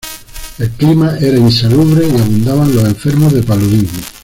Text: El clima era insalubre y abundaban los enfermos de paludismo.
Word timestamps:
El 0.57 0.71
clima 0.71 1.15
era 1.19 1.37
insalubre 1.37 2.07
y 2.07 2.09
abundaban 2.09 2.73
los 2.75 2.85
enfermos 2.85 3.33
de 3.33 3.43
paludismo. 3.43 3.99